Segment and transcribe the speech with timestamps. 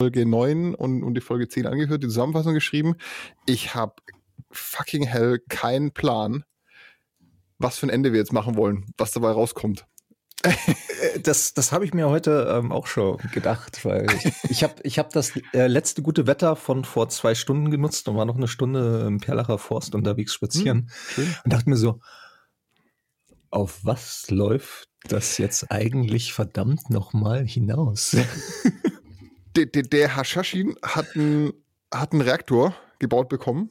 [0.00, 2.94] Folge 9 und, und die Folge 10 angehört, die Zusammenfassung geschrieben.
[3.46, 3.94] Ich habe
[4.52, 6.44] fucking hell keinen Plan,
[7.58, 9.86] was für ein Ende wir jetzt machen wollen, was dabei rauskommt.
[10.44, 14.74] Äh, das, das habe ich mir heute ähm, auch schon gedacht, weil ich, ich habe
[14.84, 18.36] ich hab das äh, letzte gute Wetter von vor zwei Stunden genutzt und war noch
[18.36, 21.98] eine Stunde im Perlacher Forst unterwegs spazieren hm, und dachte mir so,
[23.50, 28.16] auf was läuft das jetzt eigentlich verdammt nochmal hinaus?
[29.56, 31.52] der, der, der Hashashin hat einen,
[31.92, 33.70] hat einen Reaktor gebaut bekommen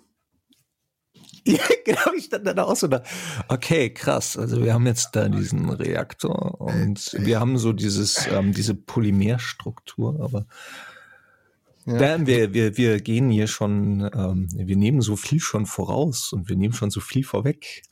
[1.48, 3.04] Ja, genau, ich stand dann auch so da.
[3.48, 4.38] Okay, krass.
[4.38, 10.20] Also wir haben jetzt da diesen Reaktor und wir haben so dieses, ähm, diese Polymerstruktur,
[10.22, 10.46] aber
[11.88, 11.98] ja.
[11.98, 16.50] Damn, wir, wir, wir gehen hier schon, ähm, wir nehmen so viel schon voraus und
[16.50, 17.84] wir nehmen schon so viel vorweg.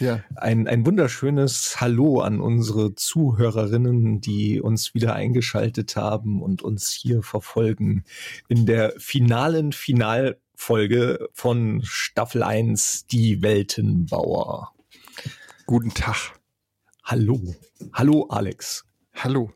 [0.00, 0.24] Ja.
[0.36, 7.22] Ein, ein wunderschönes Hallo an unsere Zuhörerinnen, die uns wieder eingeschaltet haben und uns hier
[7.22, 8.04] verfolgen
[8.48, 14.72] in der finalen Final Folge von Staffel 1, die Weltenbauer.
[15.66, 16.40] Guten Tag.
[17.04, 17.54] Hallo.
[17.92, 18.86] Hallo, Alex.
[19.12, 19.52] Hallo.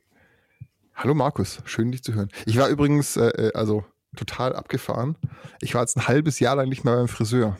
[0.97, 1.61] Hallo, Markus.
[1.67, 2.31] Schön, dich zu hören.
[2.47, 3.85] Ich war übrigens, äh, äh also
[4.17, 5.17] total abgefahren.
[5.61, 7.57] Ich war jetzt ein halbes Jahr lang nicht mehr beim Friseur.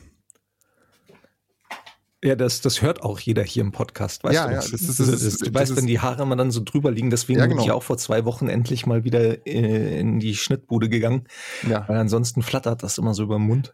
[2.23, 4.53] Ja, das, das hört auch jeder hier im Podcast, weißt ja, du?
[4.53, 7.11] Ja, das ist, das ist, du weißt, wenn die Haare immer dann so drüber liegen,
[7.11, 7.57] deswegen ja, genau.
[7.57, 11.25] bin ich auch vor zwei Wochen endlich mal wieder äh, in die Schnittbude gegangen.
[11.69, 11.87] Ja.
[11.87, 13.73] Weil ansonsten flattert das immer so über den Mund.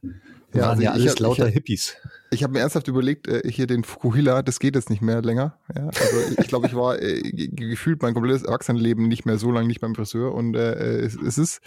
[0.52, 1.96] Wir ja, waren also ja alles hab, lauter ich, Hippies.
[2.32, 5.58] Ich habe mir ernsthaft überlegt, äh, hier den Fukuhila, das geht jetzt nicht mehr länger.
[5.74, 9.68] Ja, also ich glaube, ich war äh, gefühlt mein komplettes Erwachsenenleben nicht mehr so lange
[9.68, 10.36] nicht beim Friseur.
[10.36, 11.62] Und äh, es, es ist,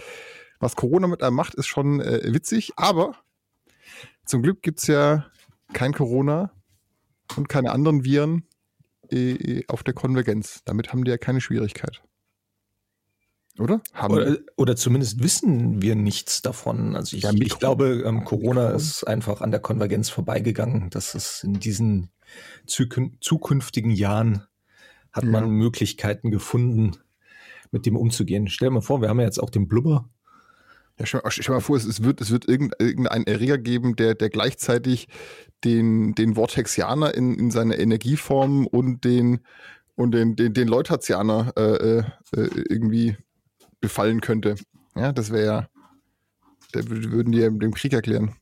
[0.58, 2.72] was Corona mit einem macht, ist schon äh, witzig.
[2.76, 3.16] Aber
[4.24, 5.26] zum Glück gibt's ja
[5.72, 6.52] kein Corona
[7.36, 8.46] und keine anderen Viren
[9.10, 10.62] äh, auf der Konvergenz.
[10.64, 12.02] Damit haben die ja keine Schwierigkeit.
[13.58, 13.80] Oder?
[13.94, 16.94] Haben oder, oder zumindest wissen wir nichts davon.
[16.94, 20.90] Also ich, ja, ich glaube, ähm, Corona ist einfach an der Konvergenz vorbeigegangen.
[20.90, 22.10] Das ist in diesen
[22.66, 24.42] zukünftigen Jahren
[25.12, 25.50] hat man ja.
[25.50, 26.98] Möglichkeiten gefunden,
[27.70, 28.48] mit dem umzugehen.
[28.48, 30.10] Stell dir mal vor, wir haben ja jetzt auch den Blubber.
[30.98, 35.08] Ja, stell, stell mal vor, es, wird, es wird irgendeinen Erreger geben, der, der gleichzeitig
[35.64, 39.40] den, den Vortexianer in, in seiner Energieform und den,
[39.94, 43.16] und den, den, den Leutatianer äh, äh, irgendwie
[43.80, 44.56] befallen könnte.
[44.94, 45.68] Ja, das wäre ja,
[46.72, 48.34] da würden die dem Krieg erklären.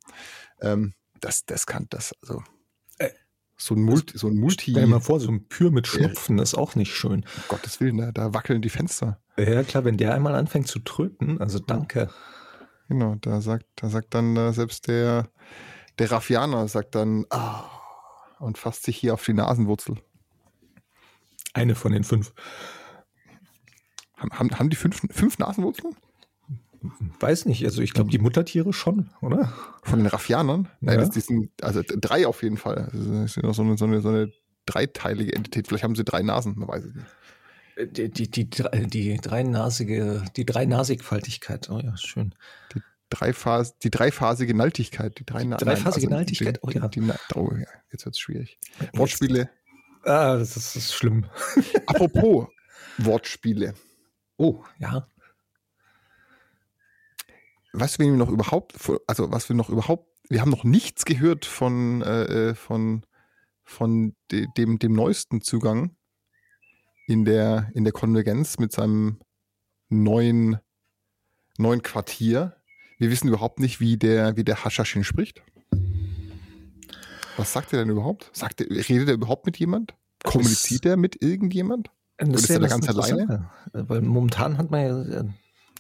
[0.60, 2.43] Ähm, das, das kann das, also.
[2.98, 3.10] Äh,
[3.56, 4.70] so ein Multi, so ein Multi.
[4.70, 7.25] Stell dir mal vor, so ein Pür mit Schnupfen ist auch nicht schön.
[7.37, 9.20] Um Gottes Willen, da, da wackeln die Fenster.
[9.37, 12.10] Ja, klar, wenn der einmal anfängt zu tröten, also danke.
[12.94, 15.28] Genau, da sagt, da sagt dann äh, selbst der,
[15.99, 17.69] der Raffianer sagt dann, ah,
[18.38, 19.97] und fasst sich hier auf die Nasenwurzel.
[21.55, 22.32] Eine von den fünf.
[24.16, 25.97] Haben, haben, haben die fünf, fünf Nasenwurzeln?
[27.19, 29.53] Weiß nicht, also ich glaube die Muttertiere schon, oder?
[29.82, 30.69] Von den Raffianern?
[30.81, 31.05] Nein, ja.
[31.05, 32.91] das, sind, also drei auf jeden Fall.
[32.93, 34.31] Das ist ja so eine, so, eine, so eine
[34.66, 35.66] dreiteilige Entität.
[35.66, 37.06] Vielleicht haben sie drei Nasen, man weiß es nicht.
[37.77, 42.35] Die, die, die, die dreinnasige, die Dreiнаsigfaltigkeit, oh ja, schön.
[42.75, 42.81] Die,
[43.11, 45.19] Dreiphas die dreiphasige Naltigkeit.
[45.19, 46.89] Die, drei, die dreiphasige nein, also Naltigkeit, oh ja.
[46.89, 48.59] Die, die, oh ja, jetzt wird es schwierig.
[48.93, 49.51] Wortspiele.
[50.05, 51.27] Ah, das ist, das ist schlimm.
[51.87, 52.49] Apropos
[52.99, 53.75] Wortspiele.
[54.37, 55.09] Oh, ja.
[57.73, 58.75] Wen wir noch überhaupt,
[59.06, 63.05] also was wir noch überhaupt, wir haben noch nichts gehört von, äh, äh von,
[63.65, 65.97] von de, dem, dem neuesten Zugang
[67.06, 69.19] in der, in der Konvergenz mit seinem
[69.88, 70.59] neuen,
[71.59, 72.56] neuen Quartier.
[72.98, 75.43] Wir wissen überhaupt nicht, wie der, wie der Hashashin spricht.
[77.37, 78.31] Was sagt er denn überhaupt?
[78.32, 79.94] Sagt er, redet er überhaupt mit jemand?
[80.22, 81.91] Kommuniziert er mit irgendjemand?
[82.16, 83.50] Das Oder ist er da ganz alleine?
[83.72, 85.25] Weil momentan hat man ja äh,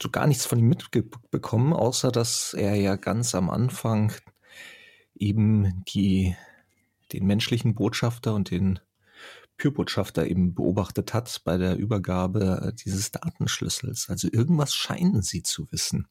[0.02, 4.12] so gar nichts von ihm mitbekommen, außer dass er ja ganz am Anfang
[5.14, 6.34] eben die,
[7.12, 8.80] den menschlichen Botschafter und den
[9.56, 14.08] Pürbotschafter eben beobachtet hat bei der Übergabe äh, dieses Datenschlüssels.
[14.08, 16.06] Also irgendwas scheinen sie zu wissen.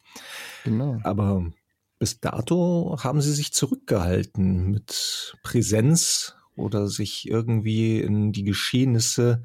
[0.63, 0.99] Genau.
[1.03, 1.45] Aber
[1.99, 9.43] bis dato haben sie sich zurückgehalten mit Präsenz oder sich irgendwie in die Geschehnisse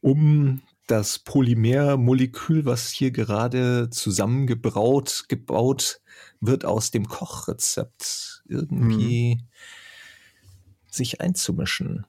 [0.00, 6.00] um das Polymermolekül, was hier gerade zusammengebraut, gebaut
[6.40, 9.48] wird aus dem Kochrezept, irgendwie hm.
[10.88, 12.06] sich einzumischen.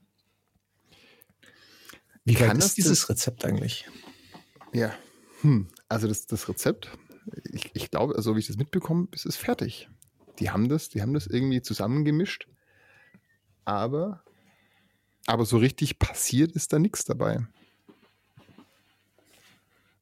[2.27, 3.88] Wie kann das dieses Rezept eigentlich?
[4.74, 4.94] Ja,
[5.41, 5.69] hm.
[5.88, 6.89] also das, das Rezept,
[7.53, 9.88] ich, ich glaube, also wie ich das mitbekomme, ist es fertig.
[10.39, 12.50] Die haben das, die haben das irgendwie zusammengemischt,
[13.63, 14.25] aber,
[15.25, 17.47] aber so richtig passiert ist da nichts dabei.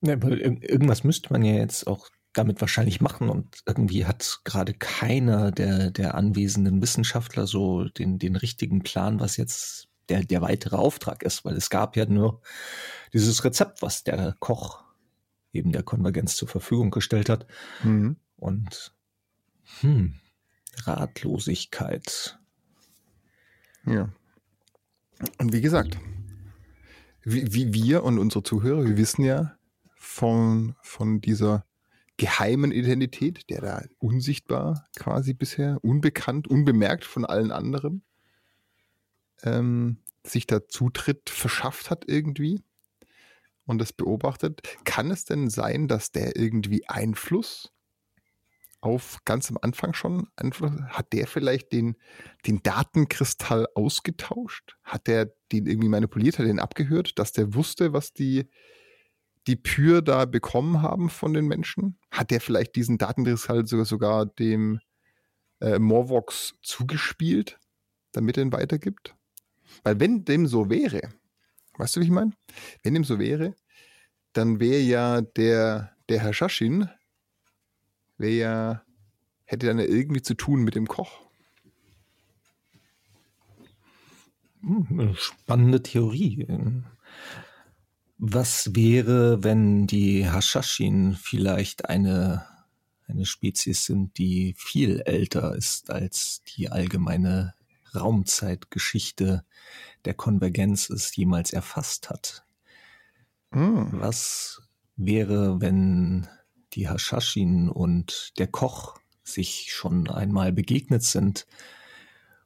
[0.01, 4.73] Ja, weil irgendwas müsste man ja jetzt auch damit wahrscheinlich machen und irgendwie hat gerade
[4.73, 10.75] keiner der, der anwesenden Wissenschaftler so den, den richtigen Plan, was jetzt der, der weitere
[10.75, 12.41] Auftrag ist, weil es gab ja nur
[13.13, 14.83] dieses Rezept, was der Koch
[15.53, 17.47] eben der Konvergenz zur Verfügung gestellt hat.
[17.83, 18.17] Mhm.
[18.35, 18.93] Und
[19.79, 20.15] hm,
[20.83, 22.37] Ratlosigkeit.
[23.85, 24.09] Ja.
[25.39, 25.97] Und wie gesagt,
[27.23, 29.57] wie, wie wir und unsere Zuhörer, wir wissen ja
[29.95, 31.65] von, von dieser
[32.17, 38.03] geheimen Identität, der da unsichtbar quasi bisher, unbekannt, unbemerkt von allen anderen,
[39.43, 42.63] ähm, sich da Zutritt verschafft hat irgendwie
[43.65, 44.61] und das beobachtet.
[44.83, 47.71] Kann es denn sein, dass der irgendwie Einfluss
[48.85, 51.95] auf ganz am Anfang schon Einfluss, hat der vielleicht den,
[52.45, 54.77] den Datenkristall ausgetauscht?
[54.83, 58.47] Hat der den irgendwie manipuliert, hat den abgehört, dass der wusste, was die,
[59.47, 61.97] die Pür da bekommen haben von den Menschen?
[62.11, 64.79] Hat der vielleicht diesen Datenkristall sogar, sogar dem
[65.61, 67.59] äh, Morvox zugespielt,
[68.11, 69.15] damit er ihn weitergibt?
[69.83, 71.01] Weil wenn dem so wäre,
[71.77, 72.31] weißt du, wie ich meine?
[72.83, 73.55] Wenn dem so wäre,
[74.33, 76.89] dann wäre ja der, der Herr Shashin,
[78.17, 78.83] wäre ja,
[79.45, 81.25] hätte dann ja irgendwie zu tun mit dem Koch.
[84.61, 86.47] Hm, spannende Theorie.
[88.17, 92.45] Was wäre, wenn die Hashashin vielleicht eine,
[93.07, 97.53] eine Spezies sind, die viel älter ist als die allgemeine
[97.95, 99.45] Raumzeitgeschichte
[100.05, 102.45] der Konvergenz es jemals erfasst hat?
[103.51, 103.89] Hm.
[103.93, 104.61] Was
[104.95, 106.27] wäre, wenn
[106.73, 111.47] die Hashashin und der Koch sich schon einmal begegnet sind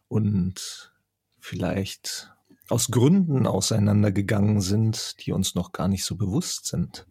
[0.08, 0.94] und
[1.40, 2.32] vielleicht
[2.70, 7.08] aus Gründen auseinandergegangen sind, die uns noch gar nicht so bewusst sind.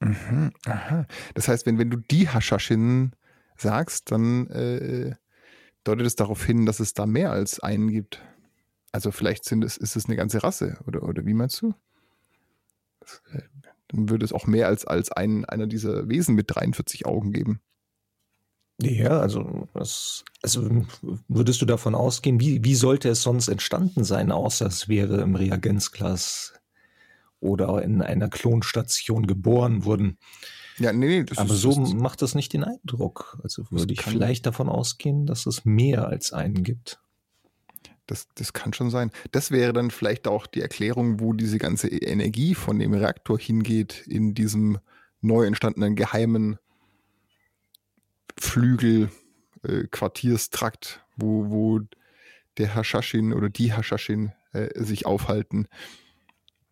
[0.00, 1.06] Mhm, aha.
[1.34, 3.12] Das heißt, wenn, wenn du die Hashashin
[3.56, 5.14] sagst, dann äh,
[5.84, 8.22] deutet es darauf hin, dass es da mehr als einen gibt.
[8.92, 11.74] Also vielleicht sind es, ist es eine ganze Rasse, oder, oder wie meinst du?
[13.00, 13.42] Das, äh,
[13.88, 17.60] dann würde es auch mehr als, als ein, einer dieser Wesen mit 43 Augen geben.
[18.80, 20.86] Ja, also, das, also
[21.28, 25.36] würdest du davon ausgehen, wie, wie sollte es sonst entstanden sein, außer es wäre im
[25.36, 26.54] Reagenzglas
[27.38, 30.18] oder in einer Klonstation geboren worden?
[30.78, 31.26] Ja, nee, nee.
[31.36, 33.38] Aber ist, so ist, macht das nicht den Eindruck.
[33.42, 37.00] Also würde ich vielleicht davon ausgehen, dass es mehr als einen gibt.
[38.06, 39.10] Das, das kann schon sein.
[39.30, 44.06] Das wäre dann vielleicht auch die Erklärung, wo diese ganze Energie von dem Reaktor hingeht
[44.06, 44.78] in diesem
[45.20, 46.58] neu entstandenen geheimen
[48.38, 49.10] Flügel,
[49.62, 51.80] äh, Quartierstrakt, wo, wo
[52.58, 55.68] der Hashashin oder die Hashashin äh, sich aufhalten.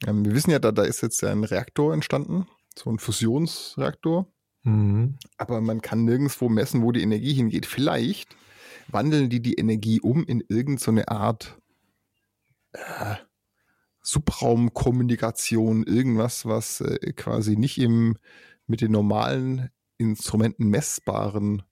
[0.06, 2.46] Ähm, wir wissen ja, da, da ist jetzt ein Reaktor entstanden,
[2.81, 4.27] so ein Fusionsreaktor.
[4.62, 5.19] Mhm.
[5.37, 7.67] Aber man kann nirgendwo messen, wo die Energie hingeht.
[7.67, 8.37] Vielleicht
[8.88, 11.59] wandeln die die Energie um in irgendeine so Art
[12.73, 13.17] äh,
[14.03, 18.17] Subraumkommunikation, irgendwas, was äh, quasi nicht im,
[18.67, 21.62] mit den normalen Instrumenten messbaren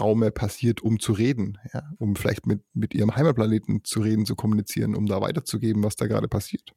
[0.00, 1.82] Raume passiert, um zu reden, ja?
[1.98, 6.06] um vielleicht mit, mit ihrem Heimatplaneten zu reden, zu kommunizieren, um da weiterzugeben, was da
[6.06, 6.74] gerade passiert.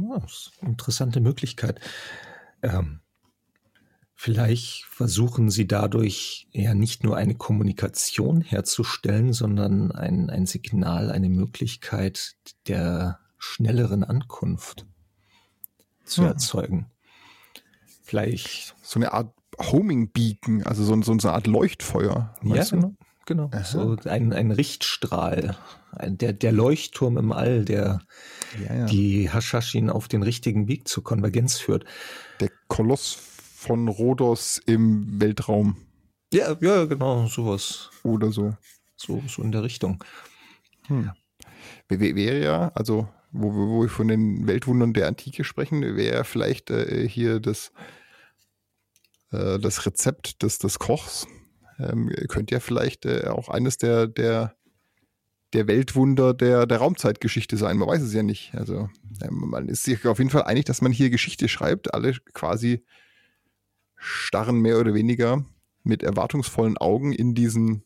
[0.00, 0.22] Ja,
[0.60, 1.80] interessante Möglichkeit.
[2.62, 3.00] Ähm,
[4.14, 11.28] vielleicht versuchen Sie dadurch ja nicht nur eine Kommunikation herzustellen, sondern ein, ein Signal, eine
[11.28, 12.36] Möglichkeit
[12.66, 14.86] der schnelleren Ankunft
[16.04, 16.28] zu hm.
[16.28, 16.90] erzeugen.
[18.02, 18.74] Vielleicht.
[18.82, 22.34] So eine Art Homing Beacon, also so, so, eine Art Leuchtfeuer.
[22.42, 22.94] Ja, genau.
[23.28, 23.50] Genau.
[23.62, 25.56] So ein, ein Richtstrahl.
[25.92, 28.00] Ein, der, der Leuchtturm im All, der
[28.60, 28.86] ja, ja.
[28.86, 31.84] die Hashashin auf den richtigen Weg zur Konvergenz führt.
[32.40, 35.76] Der Koloss von Rhodos im Weltraum.
[36.32, 37.90] Ja, ja, genau, sowas.
[38.02, 38.56] Oder so.
[38.96, 40.02] So, so in der Richtung.
[40.86, 41.12] Hm.
[41.88, 47.06] Wäre ja, also wo, wo wir von den Weltwundern der Antike sprechen, wäre vielleicht äh,
[47.06, 47.72] hier das
[49.32, 51.26] äh, das Rezept des, des Kochs
[51.78, 54.54] ähm, könnte ja vielleicht äh, auch eines der, der,
[55.52, 57.78] der Weltwunder der, der Raumzeitgeschichte sein.
[57.78, 58.54] Man weiß es ja nicht.
[58.54, 58.88] Also
[59.22, 61.94] ähm, man ist sich auf jeden Fall einig, dass man hier Geschichte schreibt.
[61.94, 62.84] Alle quasi
[63.96, 65.44] starren mehr oder weniger
[65.82, 67.84] mit erwartungsvollen Augen in diesen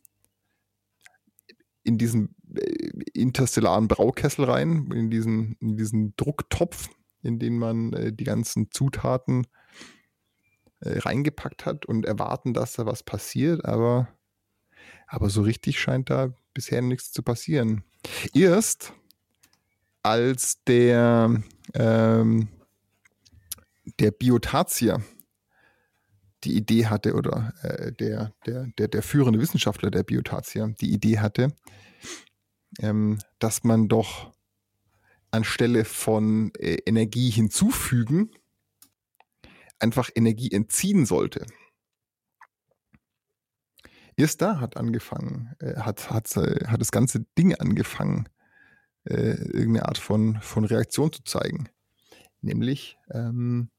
[1.85, 6.89] in diesen äh, interstellaren Braukessel rein, in diesen, in diesen Drucktopf,
[7.23, 9.47] in den man äh, die ganzen Zutaten
[10.83, 14.09] äh, reingepackt hat und erwarten, dass da was passiert, aber,
[15.07, 17.85] aber so richtig scheint da bisher nichts zu passieren.
[18.35, 18.93] Erst
[20.03, 21.43] als der,
[21.75, 22.49] ähm,
[24.01, 25.03] der Biotarzier
[26.45, 31.21] die Idee hatte oder äh, der, der, der, der führende Wissenschaftler der Biotarzier die Idee
[31.21, 31.55] hatte,
[32.81, 34.33] ähm, dass man doch
[35.31, 38.31] anstelle von äh, Energie hinzufügen
[39.83, 41.47] einfach Energie entziehen sollte.
[44.17, 48.29] Erst da hat angefangen, äh, hat, hat, äh, hat das ganze Ding angefangen,
[49.05, 51.69] äh, irgendeine Art von, von Reaktion zu zeigen.
[52.41, 53.71] Nämlich, ähm,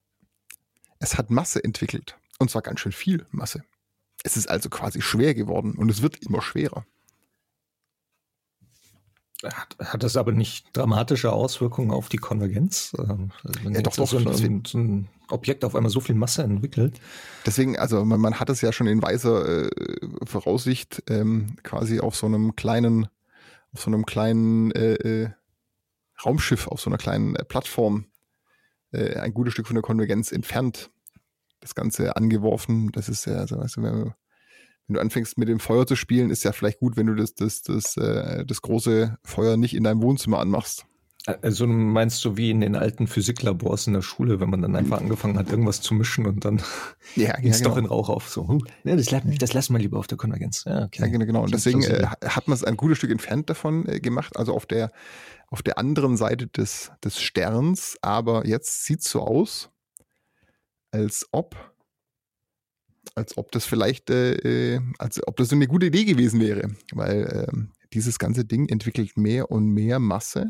[1.00, 2.18] es hat Masse entwickelt.
[2.40, 3.64] Und zwar ganz schön viel Masse.
[4.24, 6.86] Es ist also quasi schwer geworden und es wird immer schwerer.
[9.44, 12.94] Hat, hat das aber nicht dramatische Auswirkungen auf die Konvergenz?
[12.98, 14.08] Ähm, also ja, doch, doch.
[14.08, 17.00] So ein, so ein, Objekt auf einmal so viel Masse entwickelt.
[17.46, 19.70] Deswegen, also man, man hat es ja schon in weiser äh,
[20.26, 23.08] Voraussicht ähm, quasi auf so einem kleinen,
[23.74, 25.30] auf so einem kleinen äh, äh,
[26.24, 28.06] Raumschiff, auf so einer kleinen äh, Plattform
[28.92, 30.92] äh, ein gutes Stück von der Konvergenz entfernt
[31.60, 32.92] das Ganze angeworfen.
[32.92, 34.14] Das ist ja, also, weißt du, wenn,
[34.88, 37.36] wenn, du anfängst mit dem Feuer zu spielen, ist ja vielleicht gut, wenn du das,
[37.36, 40.86] das, das, äh, das große Feuer nicht in deinem Wohnzimmer anmachst.
[41.26, 45.00] Also meinst du wie in den alten Physiklabors in der Schule, wenn man dann einfach
[45.00, 46.62] angefangen hat, irgendwas zu mischen und dann
[47.16, 47.70] ja, ging es ja, genau.
[47.70, 48.28] doch in Rauch auf.
[48.28, 49.08] So, hm, ja, das,
[49.40, 50.66] das lassen wir lieber auf der Konvergenz.
[50.66, 51.02] Ja, okay.
[51.02, 51.26] ja genau.
[51.26, 51.44] genau.
[51.44, 54.66] Und deswegen äh, hat man es ein gutes Stück entfernt davon äh, gemacht, also auf
[54.66, 54.92] der,
[55.48, 57.98] auf der anderen Seite des, des Sterns.
[58.02, 59.70] Aber jetzt sieht es so aus,
[60.92, 61.56] als ob,
[63.16, 67.24] als ob das vielleicht, äh, äh, als ob das eine gute Idee gewesen wäre, weil
[67.24, 67.58] äh,
[67.94, 70.50] dieses ganze Ding entwickelt mehr und mehr Masse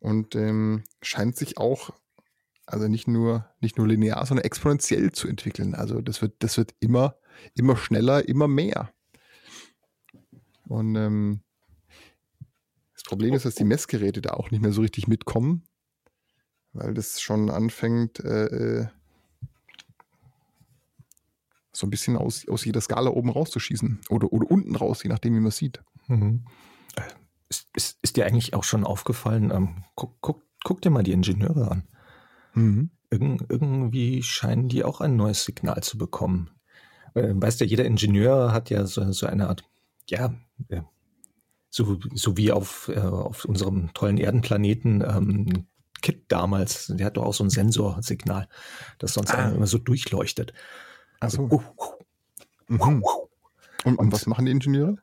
[0.00, 1.90] und ähm, scheint sich auch,
[2.66, 5.74] also nicht nur, nicht nur linear, sondern exponentiell zu entwickeln.
[5.74, 7.16] Also das wird, das wird immer,
[7.54, 8.92] immer schneller, immer mehr.
[10.66, 11.42] Und ähm,
[12.94, 15.66] das Problem ist, dass die Messgeräte da auch nicht mehr so richtig mitkommen
[16.74, 18.86] weil das schon anfängt, äh, äh,
[21.76, 25.34] so ein bisschen aus, aus jeder Skala oben rauszuschießen oder, oder unten raus, je nachdem,
[25.34, 25.82] wie man sieht.
[26.06, 26.44] Mhm.
[26.96, 27.02] Äh,
[27.48, 31.12] ist, ist, ist, dir eigentlich auch schon aufgefallen, ähm, guck, guck, guck, dir mal die
[31.12, 31.88] Ingenieure an.
[32.54, 32.90] Mhm.
[33.10, 36.50] Irg irgendwie scheinen die auch ein neues Signal zu bekommen.
[37.14, 39.64] Äh, weißt du, jeder Ingenieur hat ja so, so eine Art,
[40.08, 40.34] ja,
[40.68, 40.82] äh,
[41.70, 45.66] so, so wie auf, äh, auf unserem tollen Erdenplaneten ähm,
[46.02, 48.46] Kit damals, der hat doch auch so ein Sensorsignal,
[48.98, 49.50] das sonst ah.
[49.50, 50.52] immer so durchleuchtet.
[51.24, 51.62] Also, uh,
[52.68, 53.02] mhm.
[53.84, 54.98] und, und, was machen die Ingenieure?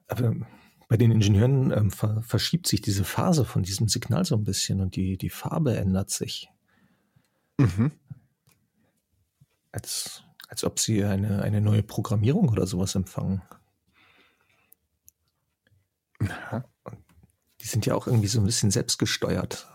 [0.87, 4.81] Bei den Ingenieuren ähm, ver verschiebt sich diese Phase von diesem Signal so ein bisschen
[4.81, 6.49] und die, die Farbe ändert sich.
[7.57, 7.91] Mhm.
[9.71, 13.41] Als, als ob sie eine, eine neue Programmierung oder sowas empfangen.
[16.19, 16.65] Ja.
[17.61, 19.71] Die sind ja auch irgendwie so ein bisschen selbstgesteuert.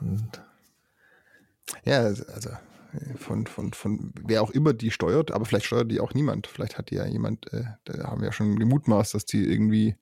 [1.85, 2.51] Ja, also
[3.17, 6.47] von, von, von wer auch immer die steuert, aber vielleicht steuert die auch niemand.
[6.47, 9.97] Vielleicht hat die ja jemand, äh, da haben wir ja schon gemutmaßt, dass die irgendwie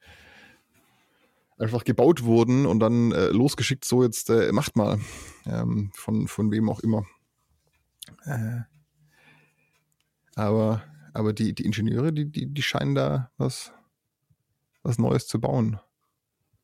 [1.59, 4.99] einfach gebaut wurden und dann äh, losgeschickt, so jetzt äh, macht mal.
[5.47, 7.05] Ähm, von, von wem auch immer.
[8.25, 8.61] Äh,
[10.35, 10.83] aber
[11.15, 13.73] aber die, die Ingenieure, die, die, die scheinen da was,
[14.83, 15.81] was Neues zu bauen.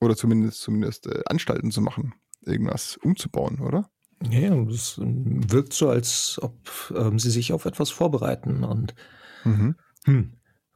[0.01, 3.89] Oder zumindest, zumindest äh, Anstalten zu machen, irgendwas umzubauen, oder?
[4.23, 8.95] Ja, es wirkt so, als ob ähm, sie sich auf etwas vorbereiten und,
[9.45, 9.77] mhm.
[10.05, 10.33] hm,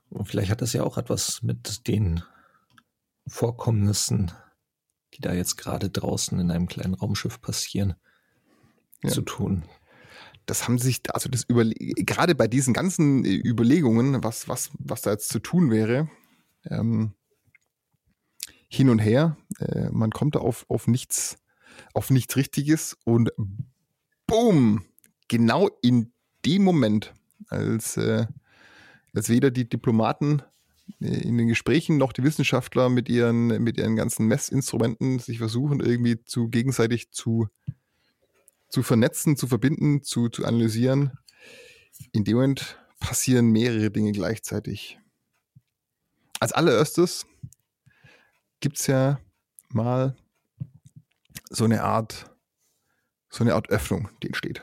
[0.09, 2.23] und vielleicht hat das ja auch etwas mit den
[3.27, 4.33] Vorkommnissen,
[5.15, 7.95] die da jetzt gerade draußen in einem kleinen Raumschiff passieren,
[9.03, 9.11] ja.
[9.11, 9.65] zu tun.
[10.47, 15.29] Das haben sich, also das gerade bei diesen ganzen Überlegungen, was, was, was da jetzt
[15.29, 16.09] zu tun wäre,
[16.65, 17.15] ähm,
[18.69, 21.39] hin und her, äh, man kommt da auf, auf nichts
[21.93, 23.31] auf nichts Richtiges und
[24.27, 24.85] boom,
[25.29, 26.13] genau in
[26.45, 27.15] dem Moment,
[27.49, 28.27] als, äh,
[29.15, 30.43] als weder die Diplomaten
[31.01, 35.81] äh, in den Gesprächen noch die Wissenschaftler mit ihren, mit ihren ganzen Messinstrumenten sich versuchen,
[35.81, 37.49] irgendwie zu gegenseitig zu,
[38.69, 41.13] zu vernetzen, zu verbinden, zu, zu analysieren.
[42.13, 44.99] In dem Moment passieren mehrere Dinge gleichzeitig.
[46.41, 47.27] Als allererstes
[48.61, 49.21] gibt es ja
[49.69, 50.17] mal
[51.51, 52.31] so eine Art,
[53.29, 54.63] so eine Art Öffnung, die entsteht.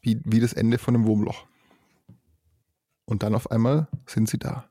[0.00, 1.46] Wie, wie das Ende von einem Wurmloch.
[3.04, 4.70] Und dann auf einmal sind sie da.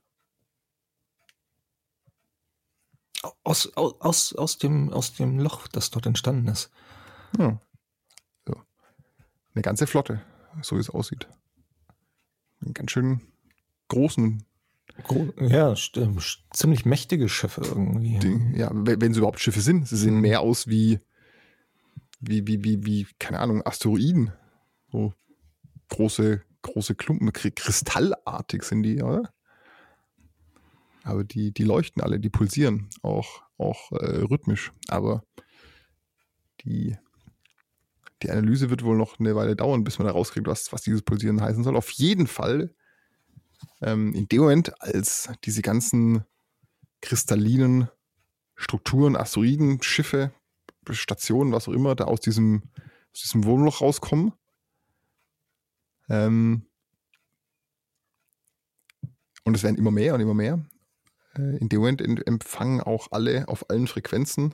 [3.43, 6.71] Aus, aus, aus, dem, aus dem Loch, das dort entstanden ist.
[7.38, 7.59] Ja.
[8.48, 8.55] So.
[9.53, 10.21] Eine ganze Flotte,
[10.62, 11.27] so wie es aussieht.
[12.62, 13.21] Einen ganz schön
[13.89, 14.45] großen.
[15.38, 15.75] Ja,
[16.53, 18.19] ziemlich mächtige Schiffe irgendwie.
[18.19, 19.88] Die, ja, wenn sie überhaupt Schiffe sind.
[19.88, 21.00] Sie sehen mehr aus wie
[22.19, 24.31] wie, wie, wie, wie, keine Ahnung, Asteroiden.
[24.91, 25.13] So
[25.89, 29.33] große, große Klumpen, kristallartig sind die, oder?
[31.03, 34.71] Aber die, die leuchten alle, die pulsieren, auch, auch äh, rhythmisch.
[34.89, 35.23] Aber
[36.61, 36.97] die,
[38.21, 41.01] die Analyse wird wohl noch eine Weile dauern, bis man da rauskriegt, was, was dieses
[41.01, 41.77] Pulsieren heißen soll.
[41.77, 42.75] Auf jeden Fall,
[43.81, 46.25] ähm, in dem Moment, als diese ganzen
[47.01, 47.89] kristallinen
[48.55, 50.33] Strukturen, Asteroiden, Schiffe,
[50.93, 52.63] Stationen, was auch immer, da aus diesem,
[53.13, 54.34] aus diesem Wurmloch rauskommen,
[56.10, 56.65] ähm,
[59.43, 60.63] und es werden immer mehr und immer mehr.
[61.36, 64.53] Äh, in dem Moment empfangen auch alle auf allen Frequenzen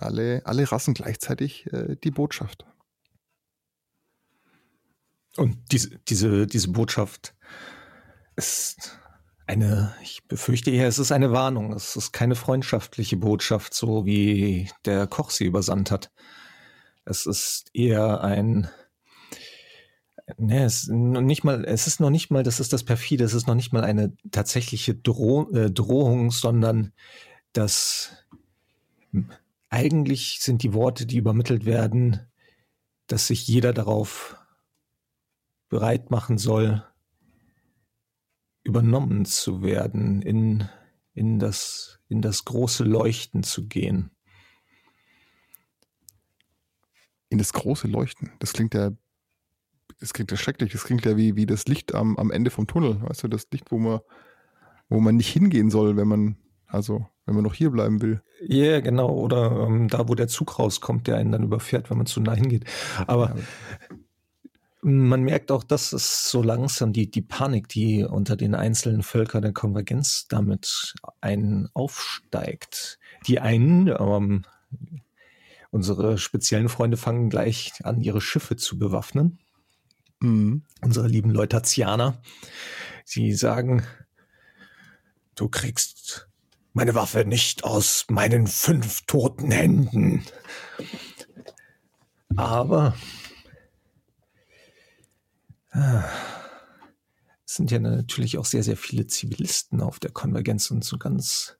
[0.00, 2.66] alle, alle Rassen gleichzeitig äh, die Botschaft.
[5.36, 7.34] Und diese, diese, diese Botschaft
[8.36, 8.98] ist
[9.50, 11.72] eine, ich befürchte eher, es ist eine Warnung.
[11.72, 16.12] Es ist keine freundschaftliche Botschaft, so wie der Koch sie übersandt hat.
[17.04, 18.68] Es ist eher ein,
[20.36, 23.48] ne, es, nicht mal, es ist noch nicht mal, das ist das perfide, es ist
[23.48, 26.92] noch nicht mal eine tatsächliche Droh, äh, Drohung, sondern
[27.52, 28.12] das
[29.68, 32.20] eigentlich sind die Worte, die übermittelt werden,
[33.08, 34.36] dass sich jeder darauf
[35.68, 36.84] bereit machen soll,
[38.62, 40.68] übernommen zu werden, in,
[41.14, 44.10] in, das, in das große Leuchten zu gehen.
[47.28, 48.32] In das große Leuchten.
[48.38, 48.90] Das klingt ja,
[50.00, 50.72] das klingt ja schrecklich.
[50.72, 53.00] Das klingt ja wie, wie das Licht am, am Ende vom Tunnel.
[53.02, 54.00] Weißt du, das Licht, wo man,
[54.88, 56.36] wo man nicht hingehen soll, wenn man,
[56.66, 58.22] also wenn man noch hier bleiben will.
[58.40, 59.10] Ja, yeah, genau.
[59.10, 62.34] Oder ähm, da, wo der Zug rauskommt, der einen dann überfährt, wenn man zu nah
[62.34, 62.64] hingeht.
[63.06, 63.96] Aber ja.
[64.82, 69.42] Man merkt auch, dass es so langsam die, die Panik, die unter den einzelnen Völkern
[69.42, 72.98] der Konvergenz damit einen aufsteigt.
[73.26, 74.44] Die einen, ähm,
[75.70, 79.38] unsere speziellen Freunde fangen gleich an, ihre Schiffe zu bewaffnen.
[80.20, 80.62] Mhm.
[80.80, 82.20] Unsere lieben Leutatianer.
[83.04, 83.84] Sie sagen,
[85.34, 86.28] du kriegst
[86.72, 90.24] meine Waffe nicht aus meinen fünf toten Händen.
[92.36, 92.94] Aber
[95.72, 101.58] es sind ja natürlich auch sehr, sehr viele Zivilisten auf der Konvergenz und so ganz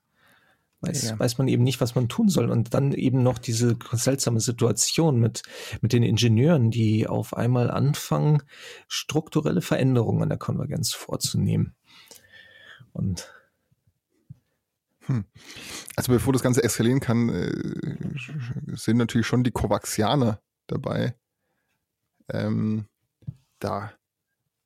[0.80, 1.18] weiß, ja.
[1.18, 2.50] weiß man eben nicht, was man tun soll.
[2.50, 5.42] Und dann eben noch diese seltsame Situation mit,
[5.80, 8.42] mit den Ingenieuren, die auf einmal anfangen,
[8.88, 11.74] strukturelle Veränderungen an der Konvergenz vorzunehmen.
[12.92, 13.32] Und
[15.06, 15.24] hm.
[15.96, 21.14] Also bevor das Ganze eskalieren kann, äh, sind natürlich schon die Kovaxianer dabei,
[22.28, 22.86] ähm,
[23.58, 23.92] da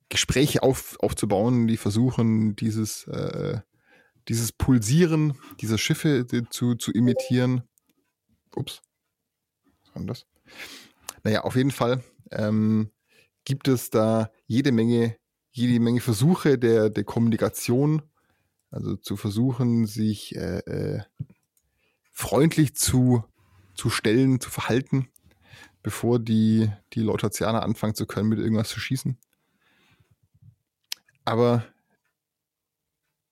[0.09, 3.59] Gespräche auf, aufzubauen, die versuchen, dieses, äh,
[4.27, 7.63] dieses Pulsieren dieser Schiffe zu, zu imitieren.
[8.55, 8.81] Ups.
[9.81, 10.25] Was war denn das?
[11.23, 12.91] Naja, auf jeden Fall ähm,
[13.45, 15.17] gibt es da jede Menge,
[15.51, 18.01] jede Menge Versuche der, der Kommunikation
[18.75, 21.01] also zu versuchen, sich äh, äh,
[22.11, 23.23] freundlich zu,
[23.73, 25.07] zu stellen, zu verhalten,
[25.81, 29.17] bevor die, die Lautatianer anfangen zu können, mit irgendwas zu schießen.
[31.25, 31.65] Aber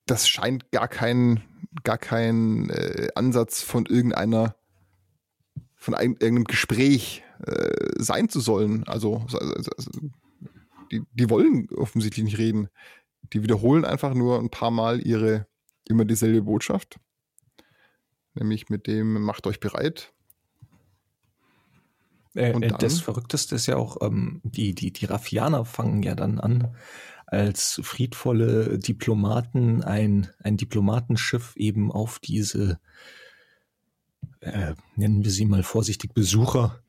[0.05, 1.41] das scheint gar kein,
[1.83, 4.55] gar kein äh, Ansatz von irgendeiner,
[5.75, 8.83] von einem, irgendeinem Gespräch äh, sein zu sollen.
[8.87, 9.91] Also, also, also
[10.91, 12.69] die, die wollen offensichtlich nicht reden.
[13.31, 15.47] Die wiederholen einfach nur ein paar Mal ihre
[15.87, 16.99] immer dieselbe Botschaft.
[18.33, 20.13] Nämlich mit dem macht euch bereit.
[22.35, 26.39] Äh, äh das Verrückteste ist ja auch, ähm, die, die, die Raffianer fangen ja dann
[26.39, 26.75] an,
[27.33, 32.79] als friedvolle Diplomaten ein, ein Diplomatenschiff eben auf diese,
[34.39, 36.81] äh, nennen wir sie mal vorsichtig, Besucher,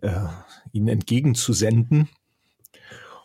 [0.00, 0.26] äh,
[0.72, 2.08] ihnen entgegenzusenden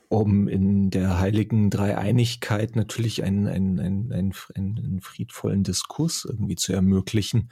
[0.10, 6.74] um in der heiligen Dreieinigkeit natürlich einen, einen, einen, einen, einen friedvollen Diskurs irgendwie zu
[6.74, 7.52] ermöglichen.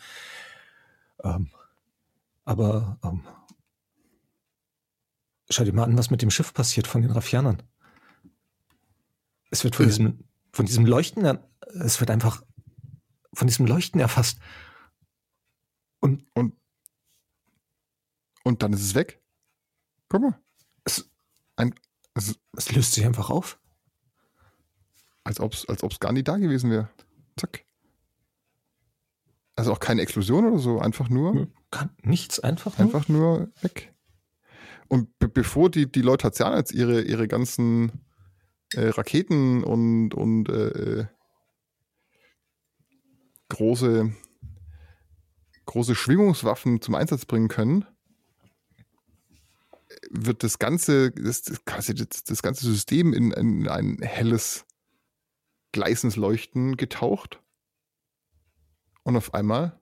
[1.23, 1.51] Ähm,
[2.45, 3.21] aber ähm,
[5.51, 7.61] schau dir mal an, was mit dem Schiff passiert von den Raffianern.
[9.49, 9.89] Es wird von äh.
[9.89, 11.39] diesem, von diesem Leuchten,
[11.81, 12.43] es wird einfach
[13.33, 14.39] von diesem Leuchten erfasst.
[15.99, 16.55] Und, und,
[18.43, 19.21] und dann ist es weg.
[20.09, 20.39] Guck mal.
[20.83, 21.09] Es,
[21.55, 21.75] ein,
[22.13, 23.59] es, es löst sich einfach auf.
[25.23, 26.89] Als ob es als gar nie da gewesen wäre.
[27.35, 27.65] Zack.
[29.55, 31.47] Also auch keine Explosion oder so, einfach nur.
[31.71, 32.85] Kann nichts, einfach nur.
[32.85, 33.93] Einfach nur weg.
[34.87, 37.91] Und be bevor die, die Leute jetzt ihre, ihre ganzen
[38.73, 41.05] äh, Raketen und, und äh, äh
[43.49, 44.11] große
[45.67, 47.85] große Schwingungswaffen zum Einsatz bringen können,
[50.09, 54.65] wird das ganze, das, das, das ganze System in, in ein helles,
[55.73, 57.41] gleißendes Leuchten getaucht.
[59.03, 59.79] Und auf einmal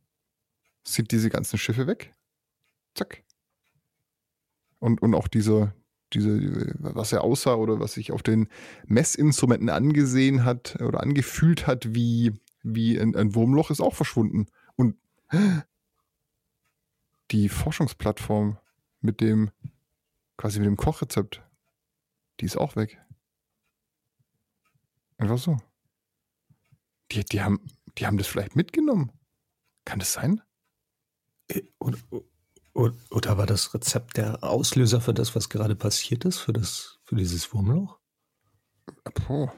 [0.84, 2.14] sind diese ganzen Schiffe weg.
[2.96, 3.24] Zack.
[4.80, 5.74] Und, und auch diese,
[6.16, 8.48] diese, was er aussah oder was sich auf den
[8.86, 14.48] Messinstrumenten angesehen hat oder angefühlt hat, wie, wie ein, ein Wurmloch, ist auch verschwunden.
[14.76, 14.96] Und
[17.32, 18.58] die Forschungsplattform
[19.02, 19.52] mit dem,
[20.38, 21.44] quasi mit dem Kochrezept,
[22.40, 23.02] die ist auch weg.
[25.18, 25.58] Einfach so.
[27.12, 27.60] Die, die, haben,
[27.98, 29.12] die haben das vielleicht mitgenommen.
[29.86, 30.42] Kann das sein?
[31.48, 31.62] Äh,
[32.76, 37.16] oder war das Rezept der Auslöser für das, was gerade passiert ist, für, das, für
[37.16, 38.00] dieses Wurmloch?
[39.14, 39.50] Puh.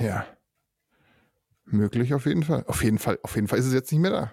[0.00, 0.26] Ja.
[1.64, 2.64] Möglich auf jeden Fall.
[2.66, 4.32] Auf jeden Fall, auf jeden Fall ist es jetzt nicht mehr da.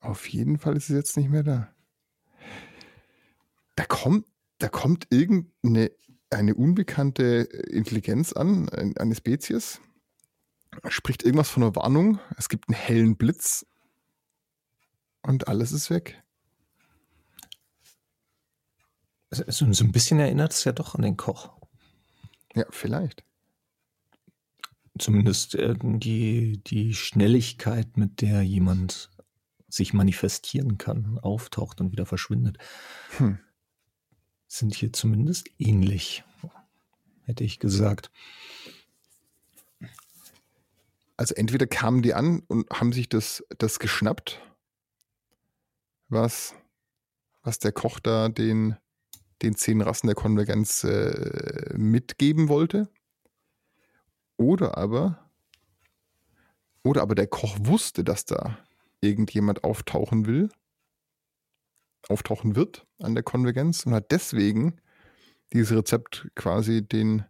[0.00, 1.72] Auf jeden Fall ist es jetzt nicht mehr da.
[3.76, 4.26] Da kommt,
[4.58, 5.92] da kommt irgendeine
[6.30, 9.80] eine unbekannte Intelligenz an, eine Spezies,
[10.88, 13.66] spricht irgendwas von einer Warnung, es gibt einen hellen Blitz
[15.22, 16.22] und alles ist weg.
[19.30, 21.52] So, so ein bisschen erinnert es ja doch an den Koch.
[22.54, 23.22] Ja, vielleicht.
[24.98, 29.10] Zumindest äh, die, die Schnelligkeit, mit der jemand
[29.68, 32.58] sich manifestieren kann, auftaucht und wieder verschwindet,
[33.18, 33.38] hm.
[34.48, 36.24] sind hier zumindest ähnlich,
[37.22, 38.10] hätte ich gesagt.
[41.20, 44.40] Also entweder kamen die an und haben sich das, das geschnappt,
[46.08, 46.54] was,
[47.42, 48.78] was der Koch da den,
[49.42, 52.88] den zehn Rassen der Konvergenz äh, mitgeben wollte.
[54.38, 55.30] Oder aber,
[56.84, 58.56] oder aber der Koch wusste, dass da
[59.02, 60.48] irgendjemand auftauchen will,
[62.08, 64.80] auftauchen wird an der Konvergenz und hat deswegen
[65.52, 67.26] dieses Rezept quasi den,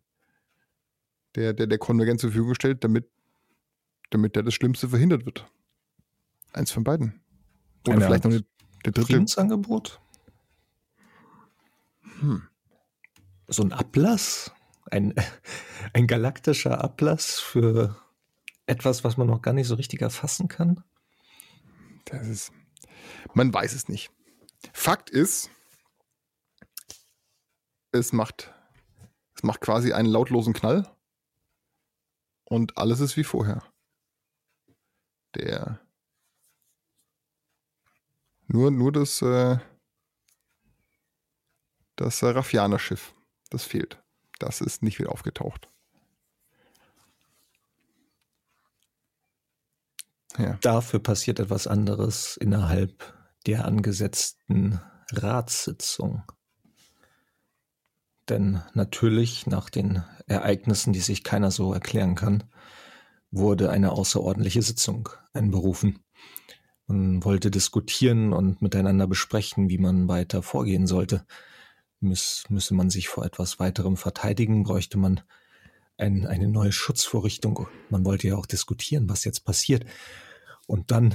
[1.35, 3.11] der, der, der Konvergenz zur Verfügung gestellt, damit,
[4.11, 5.51] damit der das Schlimmste verhindert wird.
[6.53, 7.21] Eins von beiden.
[7.87, 8.45] Oder Eine vielleicht noch eine,
[8.85, 9.07] der dritte.
[9.07, 10.01] Friedensangebot?
[12.21, 12.43] Hm.
[13.49, 14.53] So ein Ablass?
[14.91, 15.15] Ein,
[15.93, 17.97] ein galaktischer Ablass für
[18.67, 20.85] etwas, was man noch gar nicht so richtig erfassen kann?
[22.07, 22.53] Das ist,
[23.35, 24.11] man weiß es nicht.
[24.73, 25.51] Fakt ist,
[27.93, 28.53] es macht,
[29.35, 30.89] es macht quasi einen lautlosen Knall
[32.45, 33.63] und alles ist wie vorher.
[35.35, 35.81] Der
[38.53, 39.59] nur, nur das, äh,
[41.95, 43.15] das Raffianer-Schiff,
[43.49, 44.03] das fehlt.
[44.41, 45.69] Das ist nicht wieder aufgetaucht.
[50.37, 50.59] Ja.
[50.63, 53.15] Dafür passiert etwas anderes innerhalb
[53.47, 54.81] der angesetzten
[55.13, 56.25] Ratssitzung.
[58.29, 62.45] Denn natürlich nach den Ereignissen, die sich keiner so erklären kann,
[63.31, 66.01] wurde eine außerordentliche Sitzung einberufen.
[66.87, 71.25] Man wollte diskutieren und miteinander besprechen, wie man weiter vorgehen sollte.
[72.01, 75.21] Müs müsse man sich vor etwas weiterem verteidigen, bräuchte man
[75.97, 77.69] ein, eine neue Schutzvorrichtung.
[77.91, 79.85] Man wollte ja auch diskutieren, was jetzt passiert.
[80.67, 81.15] Und dann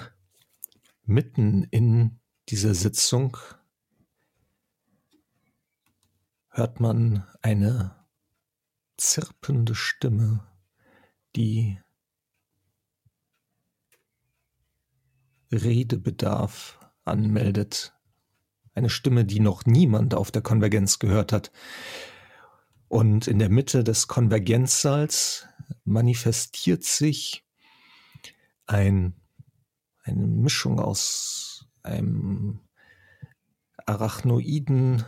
[1.04, 3.38] mitten in dieser Sitzung
[6.50, 7.96] hört man eine
[8.98, 10.48] zirpende Stimme,
[11.36, 11.80] die
[15.52, 17.94] Redebedarf anmeldet.
[18.74, 21.52] Eine Stimme, die noch niemand auf der Konvergenz gehört hat.
[22.88, 25.48] Und in der Mitte des Konvergenzsaals
[25.84, 27.46] manifestiert sich
[28.66, 29.16] ein
[30.06, 32.60] eine Mischung aus einem
[33.86, 35.04] arachnoiden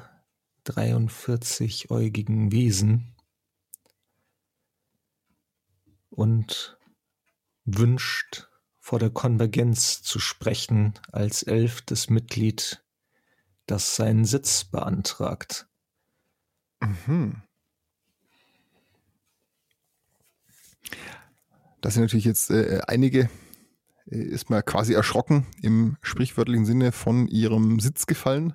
[0.65, 3.15] 43-äugigen Wesen
[6.09, 6.79] und
[7.63, 8.49] wünscht
[8.87, 12.81] vor der Konvergenz zu sprechen als elftes Mitglied,
[13.65, 15.67] das seinen Sitz beantragt.
[16.79, 17.41] Mhm.
[21.81, 23.29] Das sind natürlich jetzt äh, einige
[24.05, 28.53] äh, ist mal quasi erschrocken im sprichwörtlichen Sinne von ihrem Sitz gefallen,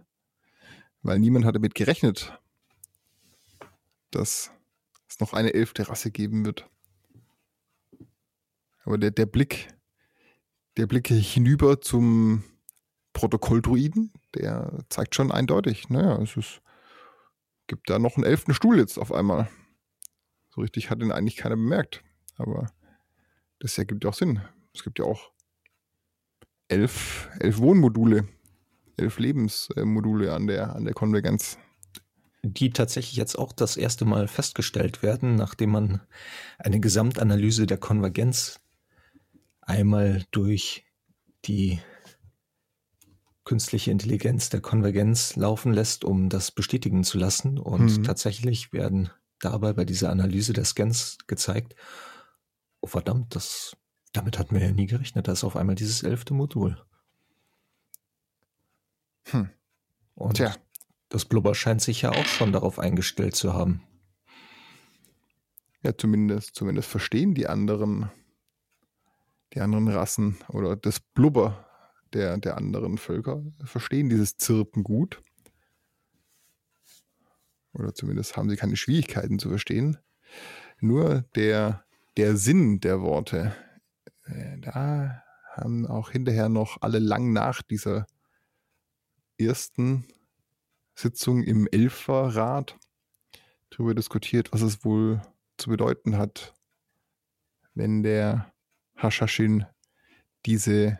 [1.02, 2.40] weil niemand hat damit gerechnet,
[4.10, 4.50] dass
[5.10, 6.70] es noch eine elfte Rasse geben wird.
[8.84, 9.68] Aber der, der Blick,
[10.76, 12.44] der Blick hinüber zum
[13.12, 16.62] Protokolldruiden, der zeigt schon eindeutig, naja, es ist,
[17.66, 19.48] gibt da noch einen elften Stuhl jetzt auf einmal.
[20.54, 22.02] So richtig hat ihn eigentlich keiner bemerkt.
[22.36, 22.70] Aber
[23.58, 24.40] das ergibt ja auch Sinn.
[24.74, 25.30] Es gibt ja auch
[26.68, 28.26] elf, elf Wohnmodule,
[28.96, 31.58] elf Lebensmodule an der, an der Konvergenz.
[32.42, 36.00] Die tatsächlich jetzt auch das erste Mal festgestellt werden, nachdem man
[36.58, 38.61] eine Gesamtanalyse der Konvergenz
[39.62, 40.84] einmal durch
[41.44, 41.80] die
[43.44, 47.58] künstliche Intelligenz der Konvergenz laufen lässt, um das bestätigen zu lassen.
[47.58, 48.04] Und mhm.
[48.04, 51.74] tatsächlich werden dabei bei dieser Analyse der Scans gezeigt,
[52.80, 53.76] oh verdammt, das,
[54.12, 56.80] damit hatten wir ja nie gerechnet, da ist auf einmal dieses elfte Modul.
[59.28, 59.50] Hm.
[60.14, 60.54] Und Tja.
[61.08, 63.82] das Blubber scheint sich ja auch schon darauf eingestellt zu haben.
[65.82, 68.10] Ja, zumindest, zumindest verstehen die anderen,
[69.54, 71.66] die anderen Rassen oder das Blubber
[72.12, 75.22] der, der anderen Völker verstehen dieses Zirpen gut.
[77.72, 79.98] Oder zumindest haben sie keine Schwierigkeiten zu verstehen.
[80.80, 81.84] Nur der,
[82.16, 83.54] der Sinn der Worte,
[84.24, 85.22] äh, da
[85.54, 88.06] haben auch hinterher noch alle lang nach dieser
[89.38, 90.06] ersten
[90.94, 92.78] Sitzung im Elferrat
[93.70, 95.22] darüber diskutiert, was es wohl
[95.56, 96.54] zu bedeuten hat,
[97.74, 98.51] wenn der
[99.02, 99.66] Hashashin
[100.46, 100.98] diese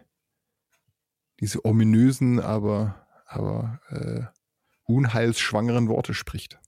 [1.43, 4.23] diese ominösen, aber, aber äh,
[4.85, 6.61] unheilsschwangeren Worte spricht.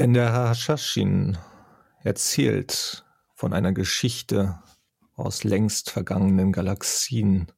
[0.00, 1.38] Denn der Hashashin
[2.02, 3.04] erzählt
[3.36, 4.60] von einer Geschichte
[5.14, 7.52] aus längst vergangenen Galaxien,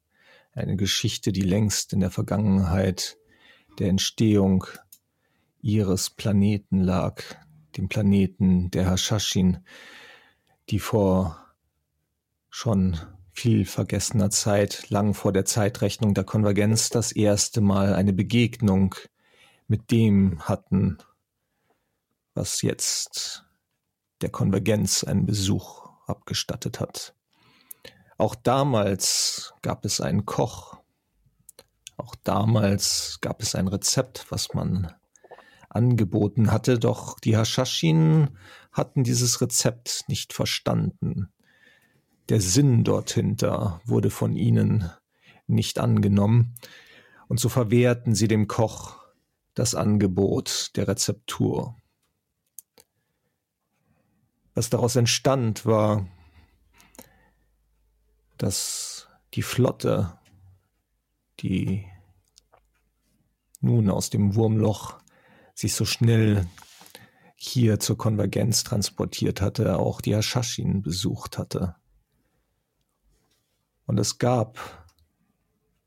[0.53, 3.17] eine Geschichte, die längst in der Vergangenheit
[3.79, 4.67] der Entstehung
[5.61, 7.23] ihres Planeten lag,
[7.77, 9.59] dem Planeten der Hashashin,
[10.69, 11.45] die vor
[12.49, 12.97] schon
[13.31, 18.95] viel vergessener Zeit, lang vor der Zeitrechnung der Konvergenz, das erste Mal eine Begegnung
[19.67, 20.97] mit dem hatten,
[22.33, 23.45] was jetzt
[24.21, 27.13] der Konvergenz einen Besuch abgestattet hat.
[28.17, 30.77] Auch damals gab es einen Koch.
[31.97, 34.93] Auch damals gab es ein Rezept, was man
[35.75, 38.29] angeboten hatte, doch die Hashashin
[38.71, 41.29] hatten dieses Rezept nicht verstanden
[42.29, 44.89] der Sinn dorthinter wurde von ihnen
[45.47, 46.55] nicht angenommen,
[47.27, 48.97] und so verwehrten sie dem Koch
[49.55, 51.75] das Angebot der Rezeptur.
[54.53, 56.07] Was daraus entstand, war,
[58.37, 60.19] dass die Flotte,
[61.39, 61.85] die
[63.59, 64.99] nun aus dem Wurmloch
[65.55, 66.45] sich so schnell
[67.35, 71.75] hier zur Konvergenz transportiert hatte, auch die Ashashin besucht hatte.
[73.85, 74.85] Und es gab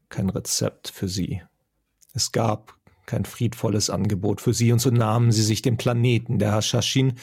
[0.09, 1.43] kein Rezept für sie.
[2.15, 6.55] Es gab kein friedvolles Angebot für sie, und so nahmen sie sich den Planeten der
[6.55, 7.15] Hashashin,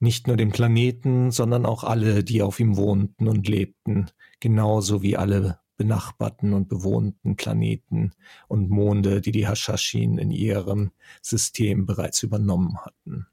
[0.00, 5.16] nicht nur den Planeten, sondern auch alle, die auf ihm wohnten und lebten, genauso wie
[5.16, 8.12] alle benachbarten und bewohnten Planeten
[8.48, 10.90] und Monde, die die Hashashin in ihrem
[11.22, 13.26] System bereits übernommen hatten.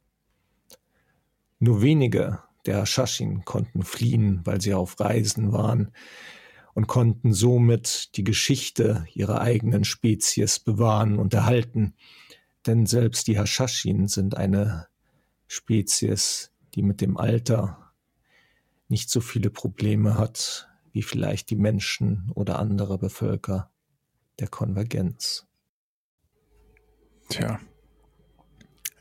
[1.60, 5.92] Nur wenige der Hashashin konnten fliehen, weil sie auf Reisen waren,
[6.74, 11.96] und konnten somit die Geschichte ihrer eigenen Spezies bewahren und erhalten.
[12.66, 14.88] Denn selbst die Hashashin sind eine
[15.48, 17.94] Spezies, die mit dem Alter
[18.90, 23.70] nicht so viele Probleme hat wie vielleicht die Menschen oder andere Bevölker
[24.40, 25.46] der Konvergenz.
[27.28, 27.60] Tja,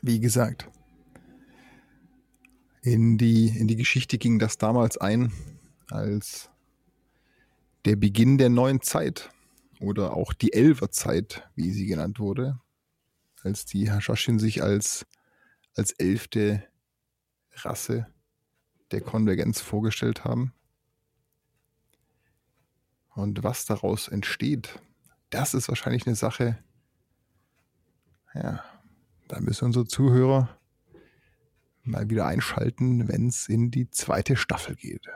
[0.01, 0.69] wie gesagt,
[2.81, 5.31] in die, in die Geschichte ging das damals ein,
[5.89, 6.49] als
[7.85, 9.29] der Beginn der neuen Zeit
[9.79, 12.59] oder auch die Elferzeit, wie sie genannt wurde,
[13.41, 15.05] als die Hashashin sich als,
[15.75, 16.61] als elfte
[17.53, 18.07] Rasse
[18.91, 20.51] der Konvergenz vorgestellt haben.
[23.15, 24.79] Und was daraus entsteht,
[25.29, 26.61] das ist wahrscheinlich eine Sache,
[28.33, 28.63] ja,
[29.27, 30.59] da müssen unsere Zuhörer
[31.83, 35.07] mal wieder einschalten, wenn es in die zweite Staffel geht.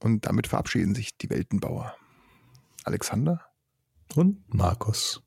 [0.00, 1.96] Und damit verabschieden sich die Weltenbauer.
[2.84, 3.40] Alexander
[4.14, 5.22] und Markus.